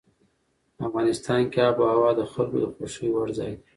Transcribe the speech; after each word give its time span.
افغانستان 0.87 1.41
کې 1.51 1.59
آب 1.69 1.75
وهوا 1.79 2.11
د 2.17 2.21
خلکو 2.31 2.57
د 2.63 2.65
خوښې 2.75 3.07
وړ 3.11 3.27
ځای 3.37 3.51
دی. 3.57 3.63